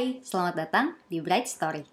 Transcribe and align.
Hai, 0.00 0.16
selamat 0.24 0.54
datang 0.56 0.96
di 1.12 1.20
Bright 1.20 1.44
Story. 1.44 1.84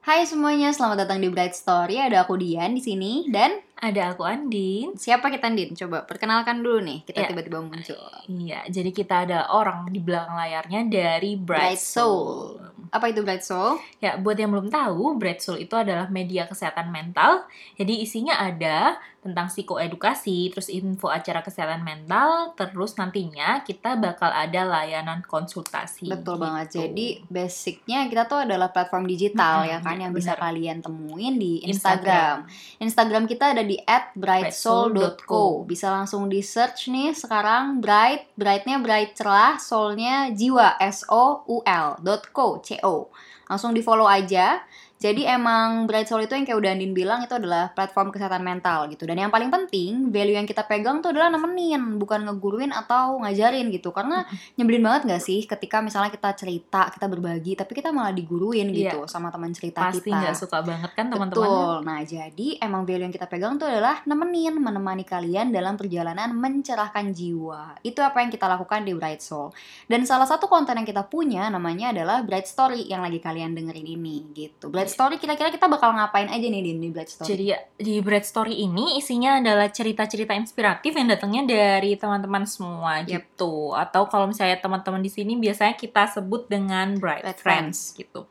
Hai 0.00 0.24
semuanya, 0.24 0.72
selamat 0.72 1.04
datang 1.04 1.20
di 1.20 1.28
Bright 1.28 1.52
Story. 1.52 2.00
Ada 2.00 2.24
aku 2.24 2.40
Dian 2.40 2.72
di 2.72 2.80
sini 2.80 3.28
dan 3.28 3.60
Ada 3.76 4.16
aku 4.16 4.24
Andin. 4.24 4.96
siapa 4.96 5.28
kita 5.28 5.52
Din? 5.52 5.76
Coba 5.76 6.08
perkenalkan 6.08 6.64
dulu 6.64 6.80
nih. 6.80 7.04
Kita 7.04 7.20
Ya. 7.20 7.28
tiba-tiba 7.28 7.60
muncul. 7.60 8.00
Iya, 8.32 8.64
jadi 8.72 8.96
kita 8.96 9.28
ada 9.28 9.52
orang 9.52 9.92
di 9.92 10.00
belakang 10.00 10.40
layarnya 10.40 10.88
dari 10.88 11.36
Bright 11.36 11.76
Bright 11.76 11.84
Soul. 11.84 12.56
Soul. 12.56 12.75
Apa 12.96 13.12
itu 13.12 13.20
Bright 13.20 13.44
Soul? 13.44 13.76
Ya, 14.00 14.16
buat 14.16 14.40
yang 14.40 14.56
belum 14.56 14.72
tahu, 14.72 15.20
Bright 15.20 15.44
Soul 15.44 15.60
itu 15.60 15.76
adalah 15.76 16.08
media 16.08 16.48
kesehatan 16.48 16.88
mental. 16.88 17.44
Jadi 17.76 18.00
isinya 18.00 18.40
ada 18.40 18.96
tentang 19.26 19.50
psikoedukasi, 19.50 20.54
terus 20.54 20.70
info 20.70 21.10
acara 21.10 21.42
kesehatan 21.42 21.82
mental, 21.82 22.54
terus 22.54 22.94
nantinya 22.94 23.66
kita 23.66 23.98
bakal 23.98 24.30
ada 24.30 24.62
layanan 24.62 25.26
konsultasi. 25.26 26.06
Betul 26.06 26.38
banget. 26.38 26.70
gitu. 26.70 26.86
Jadi 26.86 27.06
basicnya 27.26 28.06
kita 28.06 28.30
tuh 28.30 28.46
adalah 28.46 28.70
platform 28.70 29.10
digital 29.10 29.66
Mm-mm, 29.66 29.72
ya 29.74 29.78
kan 29.82 29.98
iya, 29.98 30.02
yang 30.06 30.12
bisa 30.14 30.38
benar. 30.38 30.42
kalian 30.46 30.78
temuin 30.78 31.34
di 31.42 31.52
Instagram. 31.66 32.46
Instagram 32.78 33.24
kita 33.26 33.58
ada 33.58 33.66
di 33.66 33.76
@brightsoul.co. 34.14 35.66
Bisa 35.66 35.90
langsung 35.90 36.30
di 36.30 36.38
search 36.46 36.86
nih 36.94 37.10
sekarang 37.10 37.82
bright, 37.82 38.30
brightnya 38.38 38.78
bright 38.78 39.18
cerah, 39.18 39.58
soulnya 39.58 40.30
jiwa 40.30 40.78
S 40.78 41.02
O 41.10 41.42
U 41.50 41.66
L 41.66 41.98
co 42.30 42.62
C 42.62 42.78
O. 42.85 42.85
Langsung 43.46 43.74
di 43.74 43.82
follow 43.82 44.06
aja. 44.06 44.62
Jadi 44.96 45.28
emang 45.28 45.84
Bright 45.84 46.08
Soul 46.08 46.24
itu 46.24 46.32
yang 46.32 46.48
kayak 46.48 46.56
udah 46.56 46.70
Andin 46.72 46.96
bilang 46.96 47.20
itu 47.20 47.36
adalah 47.36 47.68
platform 47.70 48.08
kesehatan 48.08 48.40
mental 48.40 48.88
gitu. 48.88 49.04
Dan 49.04 49.20
yang 49.20 49.28
paling 49.28 49.52
penting, 49.52 50.08
value 50.08 50.34
yang 50.34 50.48
kita 50.48 50.64
pegang 50.64 51.04
tuh 51.04 51.12
adalah 51.12 51.28
nemenin, 51.28 52.00
bukan 52.00 52.24
ngeguruin 52.24 52.72
atau 52.72 53.20
ngajarin 53.20 53.68
gitu. 53.68 53.92
Karena 53.92 54.24
nyebelin 54.56 54.80
banget 54.80 55.02
gak 55.12 55.22
sih 55.22 55.44
ketika 55.44 55.84
misalnya 55.84 56.08
kita 56.08 56.32
cerita, 56.32 56.88
kita 56.88 57.06
berbagi, 57.06 57.52
tapi 57.54 57.72
kita 57.72 57.92
malah 57.92 58.10
diguruin 58.10 58.72
Iya. 58.72 58.96
gitu 58.96 58.98
sama 59.04 59.28
teman 59.28 59.52
cerita 59.52 59.84
Pasti 59.84 60.08
kita. 60.08 60.16
nggak 60.16 60.34
suka 60.34 60.58
banget 60.64 60.90
kan 60.96 61.06
teman-teman? 61.12 61.44
Betul. 61.44 61.74
Nah, 61.84 62.00
jadi 62.00 62.48
emang 62.58 62.82
value 62.82 63.04
yang 63.04 63.14
kita 63.14 63.28
pegang 63.28 63.60
tuh 63.60 63.68
adalah 63.68 64.00
nemenin, 64.04 64.56
menemani 64.56 65.04
kalian 65.04 65.52
dalam 65.52 65.76
perjalanan 65.76 66.32
mencerahkan 66.32 67.12
jiwa. 67.12 67.76
Itu 67.84 68.00
apa 68.00 68.24
yang 68.24 68.32
kita 68.32 68.48
lakukan 68.48 68.80
di 68.82 68.96
Bright 68.96 69.20
Soul. 69.20 69.52
Dan 69.84 70.08
salah 70.08 70.24
satu 70.24 70.48
konten 70.48 70.72
yang 70.74 70.88
kita 70.88 71.04
punya 71.04 71.46
namanya 71.46 71.92
adalah 71.92 72.24
Bright 72.24 72.48
Story 72.48 72.88
yang 72.88 73.04
lagi 73.04 73.20
kalian 73.20 73.52
dengerin 73.52 73.84
ini 73.86 74.16
gitu. 74.32 74.72
Bright 74.72 74.85
Story 74.88 75.16
kira-kira 75.16 75.48
kita 75.48 75.66
bakal 75.66 75.90
ngapain 75.90 76.26
aja 76.26 76.42
nih 76.42 76.62
Din, 76.62 76.78
di 76.78 76.88
Bright 76.90 77.08
Story? 77.08 77.28
Jadi 77.28 77.44
di 77.76 77.94
Bright 77.98 78.24
Story 78.24 78.54
ini 78.58 78.96
isinya 78.96 79.38
adalah 79.38 79.66
cerita-cerita 79.66 80.32
inspiratif 80.32 80.92
yang 80.92 81.06
datangnya 81.06 81.42
dari 81.44 81.94
teman-teman 81.94 82.44
semua 82.44 83.00
Yep. 83.00 83.08
gitu. 83.08 83.72
Atau 83.72 84.06
kalau 84.06 84.26
misalnya 84.26 84.56
teman-teman 84.56 85.00
di 85.00 85.08
sini 85.08 85.34
biasanya 85.36 85.74
kita 85.74 86.08
sebut 86.08 86.46
dengan 86.46 86.96
Bright, 86.96 87.22
Bright 87.22 87.40
Friends 87.40 87.92
gitu. 87.94 88.26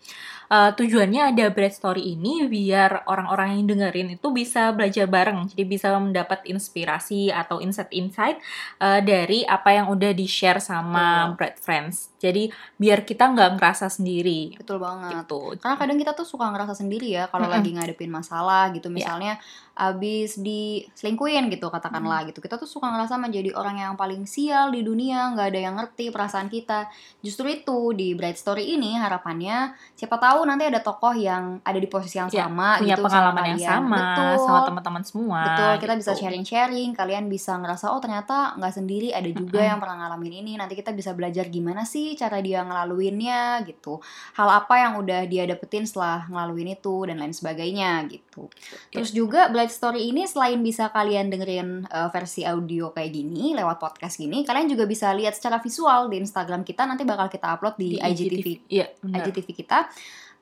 Eh, 0.45 0.71
tujuannya 0.71 1.33
ada 1.33 1.49
Bright 1.49 1.73
Story 1.73 2.13
ini 2.13 2.45
biar 2.45 3.09
orang-orang 3.09 3.57
yang 3.57 3.65
dengerin 3.65 4.13
itu 4.13 4.29
bisa 4.29 4.69
belajar 4.71 5.09
bareng. 5.09 5.49
Jadi 5.49 5.63
bisa 5.65 5.89
mendapat 5.97 6.45
inspirasi 6.45 7.33
atau 7.33 7.57
insight-insight 7.57 8.37
eh, 8.77 9.01
dari 9.01 9.41
apa 9.41 9.73
yang 9.73 9.89
udah 9.89 10.13
di-share 10.13 10.61
sama 10.61 11.33
Bright 11.33 11.57
Friends. 11.57 12.13
Jadi 12.21 12.49
biar 12.77 13.01
kita 13.01 13.33
nggak 13.33 13.57
ngerasa 13.57 13.89
sendiri 13.89 14.53
Betul 14.57 14.77
banget. 14.77 15.25
gitu. 15.25 15.57
Karena 15.57 15.77
kadang 15.77 15.97
kita 15.97 16.11
tuh 16.13 16.25
suka 16.25 16.44
ngerasa 16.49 16.73
sendiri 16.73 17.09
ya 17.11 17.25
kalau 17.25 17.47
lagi 17.47 17.71
ngadepin 17.71 18.09
masalah 18.09 18.69
gitu 18.69 18.87
Iya. 18.87 18.95
misalnya 18.95 19.33
abis 19.75 20.39
diselingkuhin 20.39 21.49
gitu 21.49 21.67
katakanlah 21.67 22.23
gitu 22.25 22.39
kita 22.39 22.55
tuh 22.55 22.63
suka 22.65 22.87
ngerasa 22.87 23.15
menjadi 23.15 23.51
orang 23.53 23.75
yang 23.77 23.93
paling 23.93 24.23
sial 24.23 24.71
di 24.71 24.79
dunia 24.79 25.31
nggak 25.31 25.47
ada 25.51 25.59
yang 25.61 25.75
ngerti 25.75 26.09
perasaan 26.09 26.47
kita 26.47 26.87
justru 27.19 27.51
itu 27.51 27.91
di 27.91 28.13
Bright 28.13 28.35
Story 28.35 28.71
ini 28.71 28.95
harapannya 28.95 29.75
siapa 29.93 30.15
tahu 30.15 30.43
nanti 30.43 30.63
ada 30.63 30.79
tokoh 30.79 31.11
yang 31.11 31.59
ada 31.61 31.75
di 31.75 31.85
posisi 31.85 32.15
yang 32.15 32.27
Ya, 32.27 32.47
sama 32.47 32.79
punya 32.79 32.95
gitu 32.95 33.03
pengalaman 33.03 33.35
sama 33.35 33.45
yang 33.45 33.57
kalian. 33.57 33.69
sama 33.69 33.95
betul 33.95 34.33
sama 34.41 34.59
teman-teman 34.65 35.03
semua. 35.03 35.41
Betul, 35.45 35.73
kita 35.77 35.93
bisa 35.95 36.11
gitu. 36.11 36.19
sharing-sharing, 36.21 36.89
kalian 36.91 37.25
bisa 37.27 37.51
ngerasa 37.55 37.85
oh 37.87 37.99
ternyata 37.99 38.35
nggak 38.55 38.73
sendiri, 38.73 39.09
ada 39.11 39.29
juga 39.29 39.59
Mm-mm. 39.59 39.69
yang 39.69 39.79
pernah 39.79 39.95
ngalamin 40.01 40.33
ini. 40.37 40.53
Nanti 40.55 40.73
kita 40.73 40.91
bisa 40.91 41.11
belajar 41.11 41.45
gimana 41.47 41.83
sih 41.83 42.11
cara 42.13 42.39
dia 42.39 42.59
ngelaluinnya 42.61 43.61
gitu. 43.63 44.01
Hal 44.33 44.49
apa 44.57 44.73
yang 44.77 44.93
udah 44.97 45.21
dia 45.25 45.43
dapetin 45.43 45.83
setelah 45.83 46.25
ngelaluin 46.35 46.75
itu 46.75 47.07
dan 47.07 47.17
lain 47.23 47.31
sebagainya 47.31 48.03
gitu. 48.11 48.51
Terus 48.91 49.15
juga 49.15 49.47
Blight 49.47 49.71
Story 49.71 50.11
ini 50.11 50.27
selain 50.27 50.59
bisa 50.59 50.91
kalian 50.91 51.31
dengerin 51.31 51.87
uh, 51.87 52.11
versi 52.11 52.43
audio 52.43 52.91
kayak 52.91 53.15
gini 53.15 53.55
lewat 53.55 53.79
podcast 53.79 54.19
gini, 54.19 54.43
kalian 54.43 54.67
juga 54.67 54.83
bisa 54.83 55.15
lihat 55.15 55.33
secara 55.33 55.63
visual 55.63 56.11
di 56.11 56.19
Instagram 56.19 56.67
kita 56.67 56.83
nanti 56.83 57.07
bakal 57.07 57.31
kita 57.31 57.55
upload 57.55 57.79
di, 57.79 57.95
IGTV 57.95 58.67
Iya, 58.67 58.91
benar. 58.99 59.23
IGTV 59.23 59.47
kita. 59.55 59.87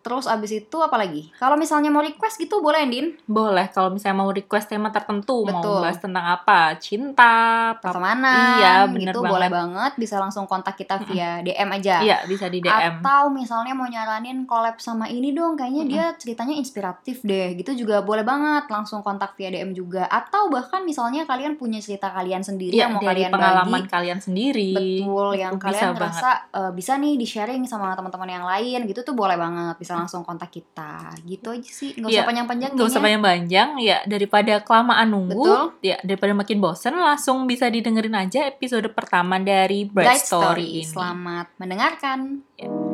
Terus 0.03 0.27
abis 0.27 0.51
itu 0.53 0.77
apa 0.77 0.95
lagi? 0.95 1.31
Kalau 1.33 1.55
misalnya 1.55 1.87
mau 1.87 1.99
request 1.99 2.35
gitu 2.35 2.59
boleh 2.59 2.83
Din? 2.85 3.15
Boleh 3.23 3.71
kalau 3.71 3.87
misalnya 3.87 4.17
mau 4.17 4.29
request 4.29 4.67
tema 4.67 4.91
tertentu, 4.91 5.41
mau 5.41 5.57
Betul. 5.57 5.79
bahas 5.79 5.95
tentang 5.97 6.25
apa? 6.29 6.75
Cinta, 6.77 7.31
apa? 7.71 7.79
pertemanan 7.81 8.59
Iya, 8.59 8.73
bener 8.85 9.09
gitu 9.09 9.19
banget. 9.19 9.31
boleh 9.31 9.49
banget 9.49 9.91
bisa 9.95 10.15
langsung 10.17 10.43
kontak 10.43 10.75
kita 10.75 10.99
via 11.01 11.39
DM 11.39 11.69
aja 11.71 11.95
Iya, 11.99 12.17
bisa 12.25 12.45
di 12.45 12.59
DM. 12.59 12.99
atau 12.99 13.29
misalnya 13.29 13.71
mau 13.71 13.85
nyaranin 13.85 14.43
collab 14.43 14.75
sama 14.77 15.07
ini 15.07 15.31
dong 15.31 15.55
kayaknya 15.55 15.83
dia 15.85 16.05
ceritanya 16.13 16.51
inspiratif 16.53 17.21
deh 17.21 17.55
gitu 17.55 17.71
juga 17.77 18.01
boleh 18.01 18.21
banget 18.21 18.67
langsung 18.67 18.99
kontak 18.99 19.33
via 19.33 19.49
DM 19.49 19.71
juga 19.71 20.03
atau 20.05 20.47
bahkan 20.47 20.83
misalnya 20.83 21.23
kalian 21.23 21.55
punya 21.55 21.79
cerita 21.79 22.09
kalian 22.09 22.41
sendiri 22.41 22.73
Iya, 22.73 22.85
yang 22.85 22.91
mau 22.91 23.01
dari 23.01 23.23
kalian 23.23 23.31
pengalaman 23.31 23.71
bagi 23.79 23.89
kalian 23.89 24.19
sendiri. 24.19 24.69
betul 24.99 25.29
yang 25.33 25.53
Itu 25.53 25.63
kalian 25.63 25.79
bisa 25.79 25.95
ngerasa 25.95 26.29
eh, 26.51 26.71
bisa 26.73 26.91
nih 26.95 27.13
di 27.15 27.25
sharing 27.25 27.63
sama 27.63 27.93
teman-teman 27.93 28.29
yang 28.29 28.43
lain 28.43 28.83
gitu 28.83 28.99
tuh 29.01 29.13
boleh 29.13 29.35
banget 29.35 29.75
bisa 29.77 29.92
langsung 29.95 30.21
kontak 30.21 30.49
kita 30.49 31.13
gitu 31.23 31.53
aja 31.53 31.65
sih 31.65 31.93
nggak 31.93 32.07
usah 32.07 32.15
Iya, 32.15 32.23
panjang-panjang 32.23 32.69
Gak 32.69 32.79
usah 32.79 32.87
kayaknya. 32.87 33.03
panjang-panjang 33.03 33.69
ya 33.79 33.97
daripada 34.03 34.53
kelamaan 34.59 35.07
nunggu 35.09 35.43
Betul. 35.43 35.65
ya 35.81 35.97
daripada 36.01 36.33
makin 36.33 36.57
bosen 36.57 36.93
langsung 36.93 37.37
bisa 37.45 37.65
didengerin 37.67 38.13
aja 38.13 38.45
episode 38.45 38.87
pertama 38.91 39.37
dari 39.37 39.83
Bright, 39.83 40.07
Bright 40.19 40.23
Story, 40.23 40.45
Story. 40.45 40.67
ini. 40.79 40.85
Selamat 40.85 41.47
mendengarkan. 41.57 42.19
Ya. 42.55 42.92